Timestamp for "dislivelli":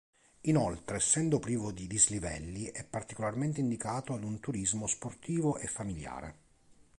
1.85-2.65